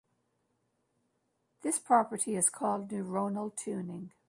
[1.61, 4.13] This property is called "neuronal tuning".